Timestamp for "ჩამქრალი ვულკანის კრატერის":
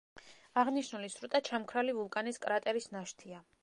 1.51-2.95